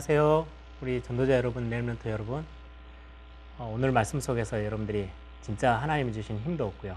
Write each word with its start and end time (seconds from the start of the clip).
안녕하세요. 0.00 0.46
우리 0.80 1.02
전도자 1.02 1.34
여러분, 1.34 1.68
렘런트 1.68 2.08
여러분. 2.08 2.42
어, 3.58 3.70
오늘 3.74 3.92
말씀 3.92 4.18
속에서 4.18 4.64
여러분들이 4.64 5.10
진짜 5.42 5.74
하나님이 5.76 6.14
주신 6.14 6.38
힘도 6.38 6.68
없고요. 6.68 6.96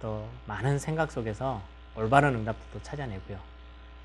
또 0.00 0.28
많은 0.46 0.78
생각 0.78 1.10
속에서 1.10 1.60
올바른 1.96 2.36
응답도 2.36 2.60
또 2.72 2.82
찾아내고요. 2.84 3.36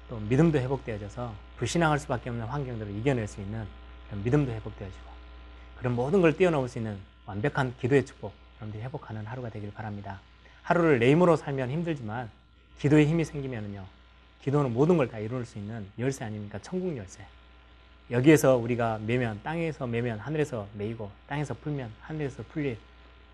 또 0.10 0.18
믿음도 0.18 0.58
회복되어져서 0.58 1.36
불신앙할 1.58 2.00
수밖에 2.00 2.32
없는 2.32 2.48
환경들을 2.48 2.96
이겨낼 2.96 3.28
수 3.28 3.42
있는 3.42 3.64
그런 4.10 4.24
믿음도 4.24 4.52
회복되어지고 4.54 5.06
그런 5.78 5.94
모든 5.94 6.20
걸 6.20 6.36
뛰어넘을 6.36 6.68
수 6.68 6.80
있는 6.80 6.98
완벽한 7.28 7.76
기도의 7.80 8.08
축복 8.08 8.34
여러분들이 8.58 8.84
회복하는 8.86 9.24
하루가 9.28 9.50
되길 9.52 9.72
바랍니다. 9.72 10.20
하루를 10.64 10.98
내 10.98 11.12
힘으로 11.12 11.36
살면 11.36 11.70
힘들지만 11.70 12.32
기도의 12.80 13.06
힘이 13.06 13.24
생기면은요. 13.24 13.86
기도는 14.42 14.74
모든 14.74 14.98
걸 14.98 15.10
다 15.10 15.20
이룰 15.20 15.46
수 15.46 15.60
있는 15.60 15.88
열쇠 16.00 16.26
아닙니까? 16.26 16.58
천국 16.64 16.98
열쇠. 16.98 17.24
여기에서 18.12 18.56
우리가 18.58 19.00
매면 19.00 19.40
땅에서 19.44 19.88
매면 19.88 20.20
하늘에서 20.20 20.68
매이고 20.74 21.10
땅에서 21.28 21.56
풀면 21.56 21.92
하늘에서 22.02 22.44
풀릴 22.52 22.78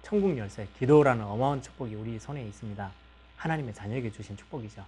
천국 0.02 0.38
열쇠 0.38 0.68
기도라는 0.80 1.24
어마어마한 1.26 1.62
축복이 1.62 1.94
우리 1.96 2.18
손에 2.18 2.44
있습니다. 2.46 2.92
하나님의 3.36 3.74
자녀에게 3.74 4.12
주신 4.12 4.38
축복이죠. 4.38 4.84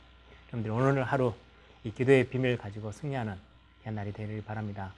여러분들 0.54 0.72
오늘 0.72 1.04
하루 1.04 1.34
이 1.84 1.92
기도의 1.92 2.30
비밀 2.30 2.58
가지고 2.58 2.92
승리하는 2.92 3.36
귀한 3.82 3.96
날이 3.96 4.14
되길 4.14 4.44
바랍니다. 4.46 4.94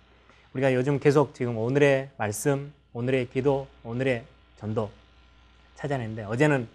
우리가 0.53 0.73
요즘 0.73 0.99
계속 0.99 1.33
지금 1.33 1.57
오늘의 1.57 2.11
말씀, 2.17 2.71
오늘의 2.93 3.29
기도, 3.29 3.67
오늘의 3.83 4.23
전도 4.59 4.91
찾아내는데 5.75 6.23
어제는 6.25 6.67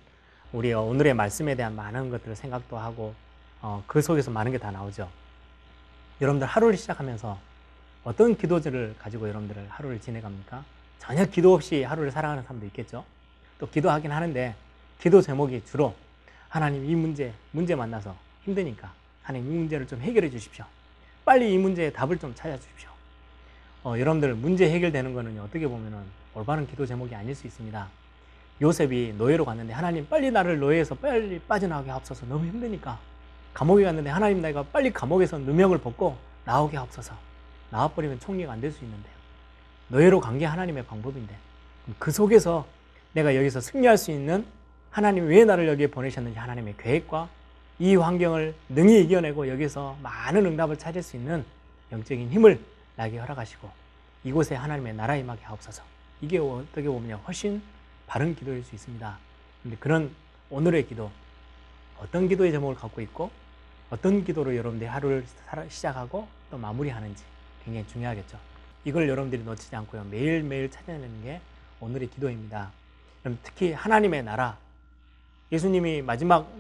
우리 0.53 0.73
오늘의 0.73 1.15
말씀에 1.15 1.55
대한 1.55 1.77
많은 1.77 2.11
것들을 2.11 2.35
생각도 2.35 2.77
하고 2.77 3.15
어, 3.63 3.85
그 3.87 4.03
속에서 4.03 4.31
많은 4.33 4.51
게 4.51 4.59
다 4.59 4.71
나오죠. 4.73 5.09
여러분들 6.21 6.47
하루를 6.47 6.77
시작하면서 6.77 7.39
어떤 8.03 8.37
기도들을 8.37 8.95
가지고 8.99 9.29
여러분들을 9.29 9.67
하루를 9.69 10.01
지내갑니까? 10.01 10.65
전혀 10.99 11.25
기도 11.27 11.55
없이 11.55 11.83
하루를 11.83 12.11
살아가는 12.11 12.43
사람도 12.43 12.67
있겠죠. 12.67 13.05
또 13.59 13.69
기도하긴 13.69 14.11
하는데 14.11 14.55
기도 15.01 15.21
제목이 15.21 15.63
주로 15.67 15.95
하나님 16.49 16.85
이 16.85 16.95
문제 16.95 17.33
문제 17.53 17.75
만나서 17.75 18.17
힘드니까 18.45 18.93
하나님 19.23 19.53
이 19.53 19.59
문제를 19.59 19.87
좀 19.87 20.01
해결해 20.01 20.31
주십시오. 20.31 20.65
빨리 21.25 21.53
이 21.53 21.59
문제의 21.59 21.93
답을 21.93 22.19
좀 22.19 22.35
찾아 22.35 22.57
주십시오. 22.57 22.89
어, 23.85 23.99
여러분들 23.99 24.35
문제 24.35 24.71
해결되는 24.71 25.13
거는 25.13 25.39
어떻게 25.41 25.67
보면은 25.69 25.99
올바른 26.35 26.67
기도 26.67 26.87
제목이 26.87 27.15
아닐 27.15 27.35
수 27.35 27.47
있습니다. 27.47 27.89
요셉이 28.63 29.15
노예로 29.17 29.45
갔는데 29.45 29.73
하나님 29.73 30.07
빨리 30.09 30.31
나를 30.31 30.59
노예에서 30.59 30.95
빨리 30.95 31.39
빠져나오게 31.39 31.91
하옵소서 31.91 32.27
너무 32.27 32.47
힘드니까 32.47 32.99
감옥에 33.55 33.85
갔는데 33.85 34.11
하나님 34.11 34.43
내가 34.43 34.63
빨리 34.63 34.91
감옥에서 34.91 35.39
누명을 35.39 35.79
벗고 35.79 36.17
나오게 36.45 36.77
하옵소서 36.77 37.30
나와버리면 37.71 38.21
총리가 38.21 38.53
안 38.53 38.61
될 38.61 38.73
수 38.73 38.85
있는데요. 38.85 39.13
노예로 39.89 40.21
간 40.21 40.39
게 40.39 40.45
하나님의 40.45 40.85
방법인데 40.87 41.35
그 41.99 42.11
속에서 42.11 42.67
내가 43.13 43.35
여기서 43.35 43.61
승리할 43.61 43.99
수 43.99 44.11
있는 44.11 44.47
하나님 44.91 45.27
왜 45.27 45.45
나를 45.45 45.67
여기에 45.69 45.89
보내셨는지 45.89 46.39
하나님의 46.39 46.75
계획과 46.79 47.29
이 47.79 47.97
환경을 47.97 48.55
능히 48.69 49.01
이겨내고 49.03 49.49
여기서 49.49 49.97
많은 50.03 50.47
응답을 50.47 50.77
찾을 50.77 51.03
수 51.03 51.17
있는 51.17 51.45
영적인 51.91 52.31
힘을 52.31 52.61
나에게 52.97 53.19
허락하시고 53.19 53.69
이곳에 54.25 54.55
하나님의 54.55 54.95
나라 54.95 55.17
임하게 55.17 55.43
하옵소서. 55.45 55.83
이게 56.21 56.39
어떻게 56.39 56.83
보면 56.83 57.19
훨씬 57.27 57.63
바른 58.07 58.35
기도일 58.37 58.63
수 58.65 58.75
있습니다. 58.75 59.19
근데 59.63 59.77
그런 59.79 60.15
오늘의 60.51 60.87
기도 60.87 61.11
어떤 61.99 62.29
기도의 62.29 62.53
제목을 62.53 62.75
갖고 62.77 63.01
있고 63.01 63.31
어떤 63.91 64.25
기도로 64.25 64.55
여러분들이 64.57 64.89
하루를 64.89 65.25
시작하고 65.69 66.29
또 66.51 66.59
마무리하는지 66.59 67.25
굉장히 67.65 67.87
중요하겠죠. 67.89 68.39
이걸 68.85 69.09
여러분들이 69.09 69.43
놓치지 69.43 69.75
않고요. 69.77 70.05
매일매일 70.05 70.71
찾아내는 70.71 71.23
게 71.23 71.41
오늘의 71.81 72.09
기도입니다. 72.11 72.71
특히 73.43 73.73
하나님의 73.73 74.23
나라. 74.23 74.57
예수님이 75.53 76.03
마지막 76.03 76.51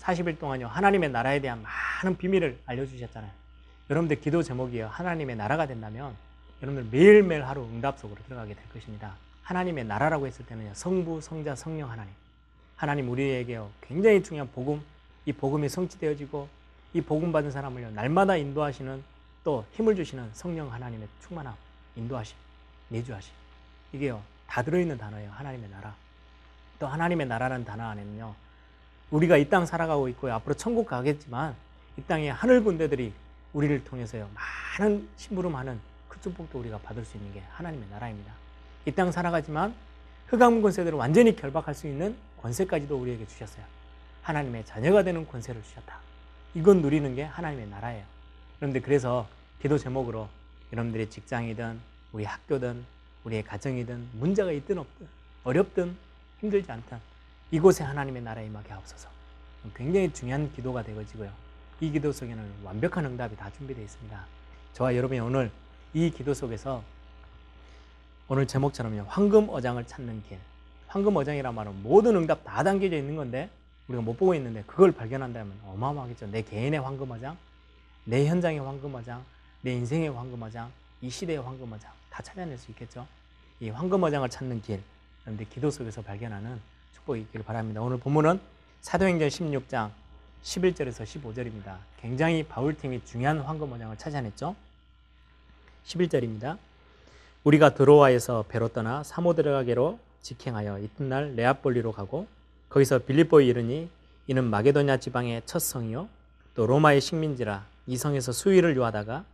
40일 0.00 0.38
동안요. 0.38 0.68
하나님의 0.68 1.10
나라에 1.10 1.40
대한 1.40 1.62
많은 1.62 2.16
비밀을 2.16 2.58
알려주셨잖아요. 2.66 3.30
여러분들 3.90 4.20
기도 4.20 4.42
제목이요. 4.42 4.88
하나님의 4.88 5.36
나라가 5.36 5.66
된다면 5.66 6.14
여러분들 6.62 6.90
매일매일 6.90 7.44
하루 7.44 7.62
응답 7.64 7.98
속으로 7.98 8.20
들어가게 8.26 8.54
될 8.54 8.62
것입니다. 8.72 9.14
하나님의 9.42 9.84
나라라고 9.84 10.26
했을 10.26 10.44
때는요. 10.44 10.72
성부, 10.74 11.20
성자, 11.20 11.54
성령 11.54 11.90
하나님. 11.90 12.12
하나님 12.76 13.08
우리에게 13.10 13.60
굉장히 13.80 14.22
중요한 14.22 14.48
복음, 14.52 14.80
이 15.24 15.32
복음이 15.32 15.68
성취되어지고 15.68 16.48
이 16.94 17.00
복음 17.00 17.32
받은 17.32 17.50
사람을요. 17.50 17.90
날마다 17.92 18.36
인도하시는 18.36 19.02
또 19.44 19.64
힘을 19.72 19.96
주시는 19.96 20.30
성령 20.32 20.72
하나님의 20.72 21.08
충만함, 21.26 21.54
인도하심, 21.96 22.36
내주하심. 22.88 23.32
이게요. 23.92 24.22
다 24.46 24.62
들어있는 24.62 24.98
단어예요. 24.98 25.30
하나님의 25.32 25.70
나라. 25.70 25.94
또 26.78 26.86
하나님의 26.86 27.26
나라라는 27.26 27.64
단어 27.64 27.84
안에는요. 27.88 28.34
우리가 29.10 29.36
이 29.36 29.48
땅 29.48 29.64
살아가고 29.66 30.08
있고요. 30.10 30.34
앞으로 30.34 30.54
천국 30.54 30.86
가겠지만 30.86 31.54
이 31.96 32.02
땅에 32.02 32.28
하늘 32.30 32.62
군대들이 32.62 33.12
우리를 33.52 33.82
통해서요. 33.84 34.28
많은 34.78 35.08
심부름하는 35.16 35.80
그 36.08 36.20
축복도 36.20 36.58
우리가 36.60 36.78
받을 36.78 37.04
수 37.04 37.16
있는 37.16 37.32
게 37.32 37.42
하나님의 37.52 37.88
나라입니다. 37.88 38.32
이 38.86 38.92
땅 38.92 39.10
살아가지만 39.10 39.74
흑암 40.28 40.60
권세들을 40.62 40.96
완전히 40.98 41.34
결박할 41.34 41.74
수 41.74 41.86
있는 41.86 42.16
권세까지도 42.42 42.96
우리에게 42.96 43.26
주셨어요. 43.26 43.64
하나님의 44.22 44.66
자녀가 44.66 45.02
되는 45.02 45.26
권세를 45.26 45.62
주셨다. 45.62 45.98
이건 46.54 46.82
누리는 46.82 47.14
게 47.14 47.24
하나님의 47.24 47.68
나라예요. 47.68 48.04
그런데 48.58 48.80
그래서 48.80 49.28
기도 49.60 49.78
제목으로 49.78 50.28
여러분들의 50.72 51.10
직장이든 51.10 51.78
우리 52.12 52.24
학교든 52.24 52.84
우리의 53.24 53.44
가정이든 53.44 54.08
문제가 54.14 54.52
있든 54.52 54.78
없든 54.78 55.06
어렵든 55.44 55.96
힘들지 56.40 56.70
않든 56.70 56.98
이곳에 57.50 57.84
하나님의 57.84 58.22
나라에 58.22 58.46
임하게 58.46 58.72
하옵소서. 58.72 59.08
굉장히 59.74 60.12
중요한 60.12 60.52
기도가 60.52 60.82
되어지고요. 60.82 61.30
이 61.80 61.90
기도 61.90 62.12
속에는 62.12 62.44
완벽한 62.64 63.04
응답이 63.04 63.36
다 63.36 63.50
준비되어 63.56 63.84
있습니다. 63.84 64.26
저와 64.72 64.96
여러분이 64.96 65.20
오늘 65.20 65.50
이 65.94 66.10
기도 66.10 66.34
속에서 66.34 66.82
오늘 68.28 68.46
제목처럼요. 68.46 69.04
황금 69.08 69.48
어장을 69.48 69.84
찾는 69.86 70.22
길. 70.28 70.38
황금 70.86 71.16
어장이란 71.16 71.54
말은 71.54 71.82
모든 71.82 72.16
응답 72.16 72.44
다 72.44 72.62
담겨져 72.62 72.96
있는 72.96 73.16
건데 73.16 73.50
우리가 73.88 74.02
못 74.02 74.16
보고 74.18 74.34
있는데 74.34 74.62
그걸 74.66 74.92
발견한다면 74.92 75.52
어마어마하겠죠. 75.66 76.26
내 76.30 76.42
개인의 76.42 76.80
황금 76.80 77.10
어장, 77.10 77.36
내 78.08 78.26
현장의 78.26 78.60
황금 78.60 78.94
어장, 78.94 79.22
내 79.60 79.74
인생의 79.74 80.08
황금 80.08 80.40
어장, 80.40 80.72
이 81.02 81.10
시대의 81.10 81.42
황금 81.42 81.70
어장 81.70 81.92
다 82.08 82.22
찾아낼 82.22 82.56
수 82.56 82.70
있겠죠. 82.70 83.06
이 83.60 83.68
황금 83.68 84.02
어장을 84.02 84.26
찾는 84.30 84.62
길. 84.62 84.80
그런데 85.22 85.44
기도 85.44 85.70
속에서 85.70 86.00
발견하는 86.00 86.58
축복이 86.94 87.20
있기를 87.20 87.44
바랍니다. 87.44 87.82
오늘 87.82 87.98
본문은 87.98 88.40
사도행전 88.80 89.28
16장 89.28 89.90
11절에서 90.42 91.04
15절입니다. 91.04 91.76
굉장히 92.00 92.44
바울팀이 92.44 93.04
중요한 93.04 93.40
황금 93.40 93.70
어장을 93.72 93.98
찾아냈죠. 93.98 94.56
11절입니다. 95.84 96.56
우리가 97.44 97.74
드로아에서 97.74 98.46
배로 98.48 98.68
떠나 98.68 99.02
사모 99.02 99.34
들어가게로 99.34 99.98
직행하여 100.22 100.78
이튿날 100.78 101.34
레아폴리로 101.34 101.92
가고 101.92 102.26
거기서 102.70 103.00
빌립보에 103.00 103.44
이르니 103.44 103.90
이는 104.28 104.44
마게도냐 104.44 104.96
지방의 104.96 105.42
첫 105.44 105.58
성이요 105.58 106.08
또 106.54 106.66
로마의 106.66 107.02
식민지라 107.02 107.66
이 107.88 107.96
성에서 107.96 108.32
수위를 108.32 108.76
요하다가 108.76 109.24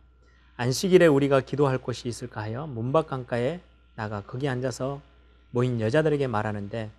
안식일에 0.55 1.07
우리가 1.07 1.41
기도할 1.41 1.77
곳이 1.77 2.07
있을까 2.07 2.39
하여 2.39 2.65
문밖 2.65 3.07
강가에 3.07 3.59
나가 3.95 4.23
거기 4.25 4.47
앉아서 4.47 5.01
모인 5.51 5.81
여자들에게 5.81 6.25
말하는데 6.27 6.89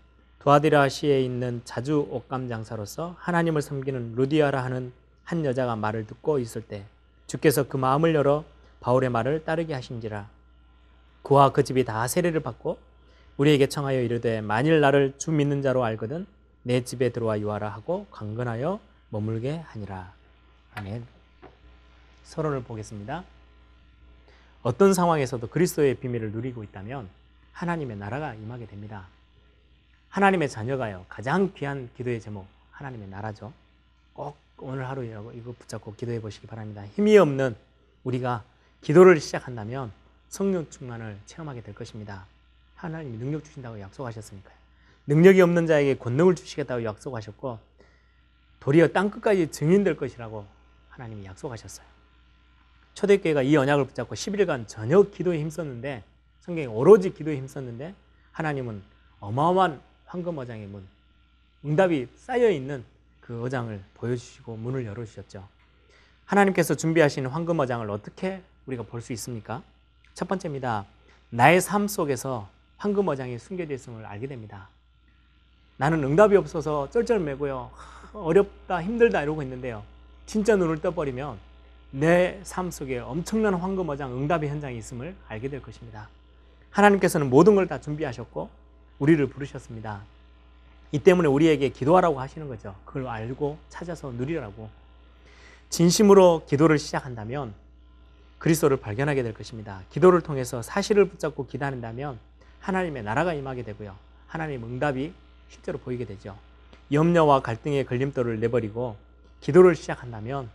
도아디라시에 0.40 1.22
있는 1.22 1.62
자주 1.64 2.06
옷감 2.10 2.48
장사로서 2.48 3.16
하나님을 3.18 3.62
섬기는 3.62 4.16
루디아라 4.16 4.62
하는 4.62 4.92
한 5.24 5.46
여자가 5.46 5.76
말을 5.76 6.06
듣고 6.06 6.38
있을 6.38 6.60
때 6.60 6.84
주께서 7.26 7.66
그 7.66 7.78
마음을 7.78 8.14
열어 8.14 8.44
바울의 8.80 9.08
말을 9.08 9.44
따르게 9.44 9.72
하신지라 9.72 10.28
그와 11.22 11.52
그 11.52 11.64
집이 11.64 11.86
다 11.86 12.06
세례를 12.06 12.40
받고 12.40 12.78
우리에게 13.38 13.70
청하여 13.70 14.02
이르되 14.02 14.42
만일 14.42 14.80
나를 14.80 15.14
주 15.16 15.32
믿는 15.32 15.62
자로 15.62 15.84
알거든 15.84 16.26
내 16.64 16.84
집에 16.84 17.08
들어와 17.08 17.40
유하라 17.40 17.70
하고 17.70 18.06
강건하여 18.10 18.78
머물게 19.08 19.62
하니라. 19.68 20.12
아멘. 20.74 21.15
서론을 22.26 22.62
보겠습니다. 22.64 23.24
어떤 24.62 24.94
상황에서도 24.94 25.46
그리스도의 25.46 25.94
비밀을 25.94 26.32
누리고 26.32 26.64
있다면 26.64 27.08
하나님의 27.52 27.96
나라가 27.96 28.34
임하게 28.34 28.66
됩니다. 28.66 29.06
하나님의 30.10 30.48
자녀가요. 30.48 31.06
가장 31.08 31.52
귀한 31.54 31.88
기도의 31.96 32.20
제목 32.20 32.46
하나님의 32.72 33.08
나라죠. 33.08 33.52
꼭 34.12 34.36
오늘 34.58 34.88
하루 34.88 35.04
이거 35.04 35.54
붙잡고 35.58 35.94
기도해 35.94 36.20
보시기 36.20 36.46
바랍니다. 36.46 36.84
힘이 36.94 37.16
없는 37.16 37.54
우리가 38.04 38.42
기도를 38.80 39.20
시작한다면 39.20 39.92
성령 40.28 40.68
충만을 40.68 41.18
체험하게 41.26 41.62
될 41.62 41.74
것입니다. 41.74 42.26
하나님이 42.74 43.18
능력 43.18 43.44
주신다고 43.44 43.80
약속하셨으니까요. 43.80 44.56
능력이 45.06 45.40
없는 45.40 45.66
자에게 45.66 45.96
권능을 45.96 46.34
주시겠다고 46.34 46.82
초대교회가 52.96 53.42
이 53.42 53.54
언약을 53.56 53.84
붙잡고 53.86 54.14
11일간 54.14 54.66
전혀 54.66 55.02
기도에 55.02 55.38
힘썼는데 55.40 56.02
성경에 56.40 56.66
오로지 56.66 57.12
기도에 57.12 57.36
힘썼는데 57.36 57.94
하나님은 58.32 58.82
어마어마한 59.20 59.80
황금 60.06 60.38
어장의 60.38 60.66
문, 60.66 60.86
응답이 61.64 62.08
쌓여 62.16 62.48
있는 62.50 62.82
그 63.20 63.42
어장을 63.42 63.82
보여주시고 63.94 64.56
문을 64.56 64.86
열어주셨죠. 64.86 65.46
하나님께서 66.24 66.74
준비하신 66.74 67.26
황금 67.26 67.58
어장을 67.60 67.88
어떻게 67.90 68.42
우리가 68.66 68.82
볼 68.84 69.02
수 69.02 69.12
있습니까? 69.12 69.62
첫 70.14 70.26
번째입니다. 70.26 70.86
나의 71.28 71.60
삶 71.60 71.88
속에서 71.88 72.48
황금 72.78 73.08
어장이 73.08 73.38
숨겨져 73.38 73.74
있음을 73.74 74.06
알게 74.06 74.26
됩니다. 74.26 74.68
나는 75.76 76.02
응답이 76.02 76.34
없어서 76.36 76.88
쩔쩔매고요. 76.90 77.70
어렵다, 78.14 78.82
힘들다 78.82 79.22
이러고 79.22 79.42
있는데요. 79.42 79.82
진짜 80.24 80.56
눈을 80.56 80.80
떠버리면 80.80 81.38
내 81.98 82.42
삶 82.44 82.70
속에 82.70 82.98
엄청난 82.98 83.54
황금 83.54 83.88
어장 83.88 84.12
응답의 84.12 84.50
현장이 84.50 84.76
있음을 84.76 85.14
알게 85.28 85.48
될 85.48 85.62
것입니다. 85.62 86.10
하나님께서는 86.70 87.30
모든 87.30 87.54
걸 87.54 87.66
다 87.66 87.80
준비하셨고 87.80 88.50
우리를 88.98 89.26
부르셨습니다. 89.28 90.02
이 90.92 90.98
때문에 90.98 91.26
우리에게 91.26 91.70
기도하라고 91.70 92.20
하시는 92.20 92.48
거죠. 92.48 92.74
그걸 92.84 93.06
알고 93.06 93.56
찾아서 93.70 94.10
누리라고. 94.12 94.68
진심으로 95.70 96.44
기도를 96.46 96.78
시작한다면 96.78 97.54
그리스도를 98.38 98.76
발견하게 98.76 99.22
될 99.22 99.32
것입니다. 99.32 99.80
기도를 99.90 100.20
통해서 100.20 100.60
사실을 100.60 101.06
붙잡고 101.06 101.46
기다린다면 101.46 102.18
하나님의 102.60 103.04
나라가 103.04 103.32
임하게 103.32 103.62
되고요. 103.62 103.96
하나님 104.26 104.62
응답이 104.64 105.14
실제로 105.48 105.78
보이게 105.78 106.04
되죠. 106.04 106.36
염려와 106.92 107.40
갈등의 107.40 107.86
걸림돌을 107.86 108.38
내버리고 108.40 108.96
기도를 109.40 109.74
시작한다면 109.74 110.50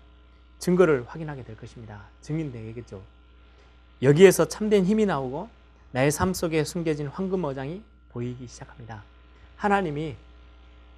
증거를 0.62 1.06
확인하게 1.08 1.44
될 1.44 1.58
것입니다. 1.58 2.04
증인 2.22 2.52
되겠죠. 2.52 3.02
여기에서 4.04 4.48
참된 4.48 4.86
힘이 4.86 5.08
나오고 5.08 5.50
나의 5.92 6.12
삶 6.12 6.34
속에 6.36 6.64
숨겨진 6.64 7.08
황금 7.08 7.44
어장이 7.44 7.82
보이기 8.12 8.48
시작합니다. 8.48 9.04
하나님이 9.58 10.16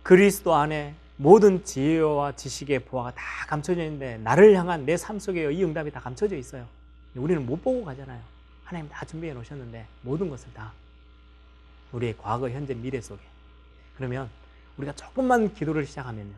그리스도 0.03 0.53
안에 0.53 0.93
모든 1.15 1.63
지혜와 1.63 2.33
지식의 2.33 2.79
보화가 2.79 3.11
다 3.15 3.23
감춰져 3.47 3.83
있는데 3.83 4.17
나를 4.17 4.53
향한 4.55 4.85
내 4.85 4.97
삶 4.97 5.17
속에 5.19 5.49
이 5.53 5.63
응답이 5.63 5.91
다 5.91 6.01
감춰져 6.01 6.35
있어요. 6.35 6.67
우리는 7.15 7.45
못 7.45 7.63
보고 7.63 7.85
가잖아요. 7.85 8.21
하나님 8.65 8.89
다 8.89 9.05
준비해 9.05 9.33
놓으셨는데 9.33 9.85
모든 10.01 10.29
것을 10.29 10.51
다 10.53 10.73
우리의 11.93 12.15
과거, 12.17 12.49
현재, 12.49 12.73
미래 12.73 12.99
속에 12.99 13.21
그러면 13.95 14.29
우리가 14.77 14.93
조금만 14.93 15.53
기도를 15.53 15.85
시작하면요. 15.85 16.33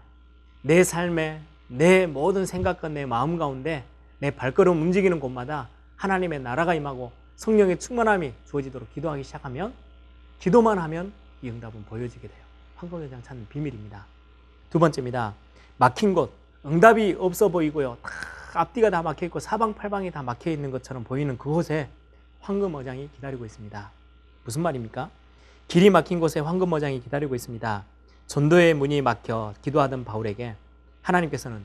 내 0.62 0.84
삶에 0.84 1.42
내 1.68 2.06
모든 2.06 2.46
생각과 2.46 2.90
내 2.90 3.06
마음 3.06 3.38
가운데 3.38 3.84
내 4.20 4.32
발걸음 4.32 4.82
움직이는 4.82 5.20
곳마다 5.20 5.70
하나님의 5.98 6.40
나라가 6.42 6.74
임하고 6.74 7.12
성령의 7.36 7.80
충만함이 7.80 8.34
주어지도록 8.46 8.94
기도하기 8.94 9.24
시작하면 9.24 9.74
기도만 10.40 10.78
하면 10.80 11.12
이 11.42 11.50
응답은 11.50 11.86
보여지게 11.86 12.28
돼요. 12.28 12.46
황금회장 12.76 13.24
찾는 13.24 13.48
비밀입니다. 13.50 14.06
두 14.70 14.80
번째입니다. 14.80 15.34
막힌 15.78 16.14
곳, 16.14 16.32
응답이 16.66 17.16
없어 17.20 17.50
보이고요. 17.50 17.98
다 18.02 18.62
앞뒤가 18.62 18.90
다 18.90 19.02
막혀 19.02 19.26
있고 19.26 19.40
사방팔방이 19.40 20.12
다 20.12 20.24
막혀 20.24 20.50
있는 20.50 20.72
것처럼 20.72 21.04
보이는 21.04 21.38
그곳에 21.38 21.90
황금 22.40 22.76
어장이 22.76 23.10
기다리고 23.16 23.46
있습니다. 23.46 23.92
무슨 24.44 24.62
말입니까? 24.62 25.10
길이 25.68 25.90
막힌 25.90 26.20
곳에 26.20 26.40
황금 26.40 26.72
어장이 26.72 27.02
기다리고 27.02 27.36
있습니다. 27.36 27.84
전도의 28.28 28.74
문이 28.76 29.02
막혀 29.02 29.54
기도하던 29.62 30.06
바울에게 30.06 30.56
하나님께서는 31.06 31.64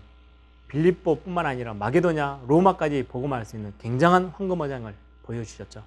빌립보뿐만 0.69 1.47
아니라 1.47 1.75
마게도냐, 1.75 2.43
로마까지 2.47 3.05
복음할 3.05 3.45
수 3.45 3.57
있는 3.57 3.73
굉장한 3.81 4.33
황금 4.37 4.61
어장을 4.61 4.95
보여주셨죠. 5.25 5.83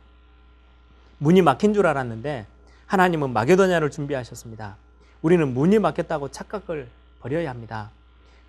문이 1.19 1.41
막힌 1.41 1.73
줄 1.73 1.85
알았는데 1.87 2.45
하나님은 2.87 3.31
마게도냐를 3.31 3.91
준비하셨습니다. 3.91 4.75
우리는 5.21 5.53
문이 5.53 5.79
막혔다고 5.79 6.29
착각을 6.29 6.89
버려야 7.21 7.49
합니다. 7.49 7.91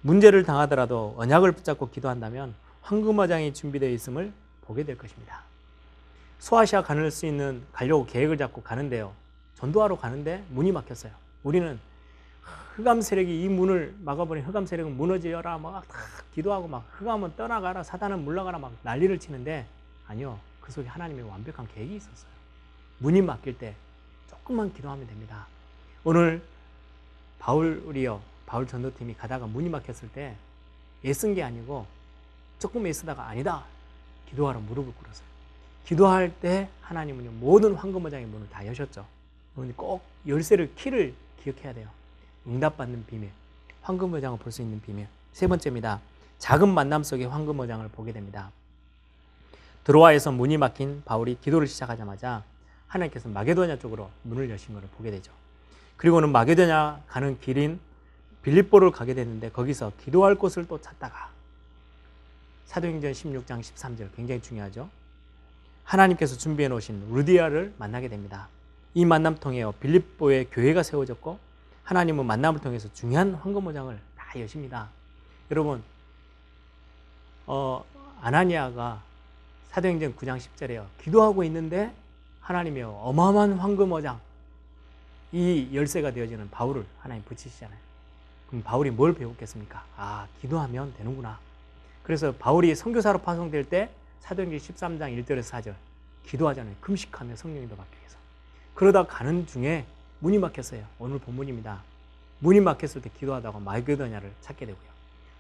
문제를 0.00 0.42
당하더라도 0.42 1.14
언약을 1.18 1.52
붙잡고 1.52 1.90
기도한다면 1.90 2.54
황금어장이 2.82 3.54
준비되어 3.54 3.90
있음을 3.90 4.32
보게 4.62 4.84
될 4.84 4.98
것입니다. 4.98 5.42
소아시아 6.40 6.82
가는 6.82 7.08
수 7.10 7.26
있는 7.26 7.62
가려고 7.72 8.06
계획을 8.06 8.36
잡고 8.36 8.62
가는데요. 8.62 9.12
전도하러 9.56 9.98
가는데 9.98 10.44
문이 10.50 10.72
막혔어요. 10.72 11.12
우리는 11.42 11.78
흑암 12.76 13.02
세력이 13.02 13.44
이 13.44 13.48
문을 13.48 13.94
막아버린 14.00 14.44
흑암 14.44 14.66
세력은 14.66 14.96
무너지어라 14.96 15.58
막 15.58 15.84
기도하고 16.34 16.66
막 16.66 16.84
흑암은 16.98 17.36
떠나가라 17.36 17.84
사단은 17.84 18.24
물러가라 18.24 18.58
막 18.58 18.72
난리를 18.82 19.16
치는데 19.20 19.64
아니요 20.08 20.40
그 20.60 20.72
속에 20.72 20.88
하나님의 20.88 21.24
완벽한 21.24 21.68
계획이 21.68 21.94
있었어요. 21.94 22.32
문이 22.98 23.22
막힐 23.22 23.58
때 23.58 23.76
조금만 24.28 24.72
기도하면 24.72 25.06
됩니다. 25.06 25.46
오늘 26.02 26.42
바울이요 27.38 28.20
바울 28.44 28.66
전도팀이 28.66 29.14
가다가 29.14 29.46
문이 29.46 29.68
막혔을 29.68 30.08
때 30.08 30.36
애쓴 31.04 31.34
게 31.34 31.44
아니고 31.44 31.86
조금 32.58 32.86
애쓰다가 32.88 33.28
아니다 33.28 33.64
기도하러 34.30 34.58
무릎을 34.58 34.92
꿇었어요. 34.94 35.26
기도할 35.84 36.34
때 36.40 36.68
하나님은 36.80 37.38
모든 37.38 37.74
황금어장의 37.74 38.26
문을 38.26 38.50
다 38.50 38.66
여셨죠. 38.66 39.06
꼭 39.76 40.02
열쇠를 40.26 40.74
키를 40.74 41.14
기억해야 41.40 41.72
돼요. 41.72 41.88
응답받는 42.46 43.06
비밀, 43.06 43.30
황금어장을 43.82 44.38
볼 44.38 44.52
수 44.52 44.62
있는 44.62 44.80
비밀. 44.80 45.06
세 45.32 45.46
번째입니다. 45.46 46.00
작은 46.38 46.68
만남 46.68 47.02
속에 47.02 47.24
황금어장을 47.24 47.86
보게 47.88 48.12
됩니다. 48.12 48.50
드로아에서 49.84 50.32
문이 50.32 50.56
막힌 50.56 51.02
바울이 51.04 51.38
기도를 51.40 51.66
시작하자마자 51.66 52.42
하나님께서 52.88 53.28
마게도냐 53.28 53.78
쪽으로 53.78 54.10
문을 54.22 54.48
여신 54.50 54.74
것을 54.74 54.88
보게 54.96 55.10
되죠. 55.10 55.32
그리고는 55.96 56.30
마게도냐 56.30 57.02
가는 57.08 57.38
길인 57.40 57.80
빌립보를 58.42 58.90
가게 58.90 59.14
되는데 59.14 59.50
거기서 59.50 59.92
기도할 60.02 60.34
곳을 60.34 60.66
또 60.66 60.80
찾다가 60.80 61.30
사도행전 62.66 63.12
16장 63.12 63.60
13절 63.60 64.08
굉장히 64.14 64.40
중요하죠. 64.42 64.88
하나님께서 65.84 66.36
준비해 66.36 66.68
놓으신 66.68 67.08
루디아를 67.12 67.74
만나게 67.78 68.08
됩니다. 68.08 68.48
이 68.94 69.04
만남 69.04 69.36
통해 69.36 69.64
빌립보의 69.80 70.48
교회가 70.50 70.82
세워졌고 70.82 71.38
하나님은 71.84 72.24
만남을 72.26 72.60
통해서 72.60 72.92
중요한 72.94 73.34
황금모장을 73.34 73.98
다 74.16 74.40
여십니다. 74.40 74.88
여러분 75.50 75.82
어, 77.46 77.84
아나니아가 78.20 79.02
사도행전 79.70 80.16
9장 80.16 80.38
10절에요. 80.38 80.86
기도하고 81.02 81.44
있는데 81.44 81.92
하나님이 82.40 82.82
어마어마한 82.82 83.54
황금어장 83.54 84.20
이 85.32 85.68
열쇠가 85.72 86.12
되어지는 86.12 86.48
바울을 86.50 86.86
하나님 87.00 87.22
붙이시잖아요. 87.24 87.78
그럼 88.48 88.62
바울이 88.62 88.90
뭘 88.90 89.14
배웠겠습니까? 89.14 89.84
아, 89.96 90.26
기도하면 90.40 90.94
되는구나. 90.94 91.38
그래서 92.02 92.32
바울이 92.32 92.74
선교사로 92.74 93.18
파송될 93.18 93.64
때 93.64 93.90
사도행전 94.20 94.58
13장 94.58 95.24
1절에서 95.24 95.50
4절 95.50 95.74
기도하잖아요. 96.26 96.74
금식하며 96.80 97.36
성령이 97.36 97.68
더 97.68 97.76
받기 97.76 97.98
위해서. 97.98 98.16
그러다 98.74 99.04
가는 99.04 99.46
중에 99.46 99.84
문이 100.24 100.38
막혔어요. 100.38 100.82
오늘 100.98 101.18
본문입니다. 101.18 101.82
문이 102.38 102.60
막혔을 102.60 103.02
때 103.02 103.10
기도하다가 103.18 103.58
마게도냐를 103.58 104.32
찾게 104.40 104.64
되고요. 104.64 104.94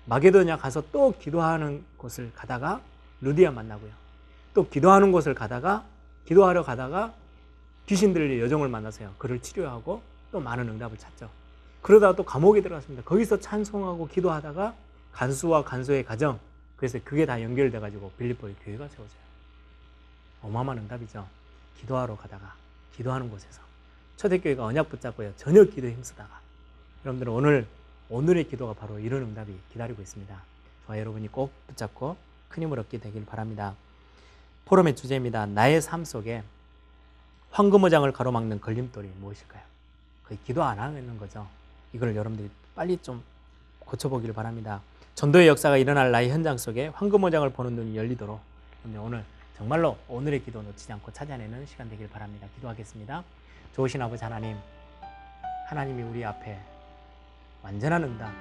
마게도냐 0.04 0.58
가서 0.58 0.82
또 0.92 1.14
기도하는 1.18 1.82
곳을 1.96 2.30
가다가 2.34 2.82
루디아 3.22 3.50
만나고요. 3.50 3.90
또 4.52 4.68
기도하는 4.68 5.10
곳을 5.10 5.34
가다가 5.34 5.84
기도하러 6.26 6.62
가다가 6.64 7.14
귀신 7.86 8.12
들릴 8.12 8.42
여종을 8.42 8.68
만나서요. 8.68 9.14
그를 9.16 9.40
치료하고 9.40 10.02
또 10.30 10.40
많은 10.40 10.68
응답을 10.68 10.98
찾죠. 10.98 11.30
그러다가 11.80 12.14
또 12.14 12.22
감옥에 12.22 12.60
들어갔습니다. 12.60 13.04
거기서 13.04 13.40
찬송하고 13.40 14.08
기도하다가 14.08 14.74
간수와 15.12 15.64
간수의 15.64 16.04
가정 16.04 16.38
그래서 16.76 16.98
그게 17.02 17.24
다 17.24 17.40
연결돼 17.40 17.80
가지고 17.80 18.12
빌립보의 18.18 18.56
교회가 18.62 18.88
세워져요. 18.88 19.24
어마어마한 20.42 20.82
응답이죠. 20.82 21.26
기도하러 21.80 22.18
가다가 22.18 22.54
기도하는 22.94 23.30
곳에서 23.30 23.64
초대교회가 24.16 24.64
언약 24.64 24.88
붙잡고요. 24.88 25.32
전혀 25.36 25.64
기도에 25.64 25.92
힘쓰다가 25.92 26.40
여러분들은 27.04 27.32
오늘 27.32 27.66
오늘의 28.08 28.48
기도가 28.48 28.74
바로 28.74 28.98
이런 28.98 29.22
응답이 29.22 29.52
기다리고 29.72 30.00
있습니다. 30.02 30.42
저와 30.86 30.98
여러분이 30.98 31.28
꼭 31.28 31.52
붙잡고 31.68 32.16
큰 32.48 32.62
힘을 32.62 32.78
얻게 32.78 32.98
되길 32.98 33.24
바랍니다. 33.26 33.74
포럼의 34.66 34.96
주제입니다. 34.96 35.46
나의 35.46 35.82
삶 35.82 36.04
속에 36.04 36.42
황금어장을 37.50 38.10
가로막는 38.12 38.60
걸림돌이 38.60 39.10
무엇일까요? 39.20 39.62
거의 40.26 40.38
기도 40.44 40.62
안 40.62 40.78
하는 40.78 41.18
거죠. 41.18 41.46
이걸 41.92 42.16
여러분들이 42.16 42.50
빨리 42.74 42.96
좀 42.98 43.22
고쳐보기를 43.80 44.34
바랍니다. 44.34 44.80
전도의 45.14 45.48
역사가 45.48 45.76
일어날 45.76 46.10
나의 46.10 46.30
현장 46.30 46.58
속에 46.58 46.88
황금어장을 46.88 47.48
보는 47.50 47.74
눈이 47.74 47.96
열리도록 47.96 48.40
오늘 48.98 49.24
정말로 49.56 49.96
오늘의 50.08 50.42
기도 50.42 50.62
놓치지 50.62 50.92
않고 50.94 51.12
찾아내는 51.12 51.64
시간 51.66 51.88
되길 51.88 52.08
바랍니다. 52.08 52.48
기도하겠습니다. 52.56 53.22
좋으신 53.72 54.02
아버지 54.02 54.24
하나님, 54.24 54.56
하나님이 55.68 56.02
우리 56.02 56.24
앞에 56.24 56.58
완전한 57.62 58.02
응답, 58.02 58.32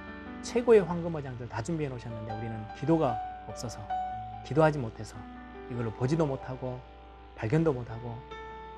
최고의 0.41 0.82
황금어장들 0.82 1.48
다 1.48 1.62
준비해 1.62 1.88
놓으셨는데 1.89 2.34
우리는 2.34 2.75
기도가 2.79 3.15
없어서 3.48 3.79
기도하지 4.46 4.79
못해서 4.79 5.15
이걸 5.70 5.91
보지도 5.93 6.25
못하고 6.25 6.82
발견도 7.36 7.74
못하고 7.74 8.17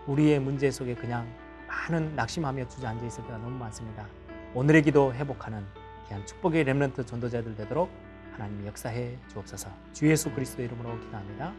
우리의 0.06 0.40
문제 0.40 0.70
속에 0.70 0.94
그냥 0.94 1.28
많은 1.68 2.16
낙심하며 2.16 2.68
주저앉아 2.68 3.06
있을 3.06 3.24
때가 3.24 3.38
너무 3.38 3.58
많습니다. 3.58 4.06
오늘의 4.54 4.84
기도 4.84 5.14
회복하는 5.14 5.66
귀한 6.08 6.26
축복의 6.26 6.66
렘넌트 6.66 7.06
전도자들 7.06 7.56
되도록 7.56 7.90
하나님 8.34 8.66
역사해 8.68 9.18
주옵소서. 9.32 9.70
주 9.94 10.10
예수 10.10 10.32
그리스도 10.32 10.62
이름으로 10.62 11.00
기도합니다. 11.00 11.54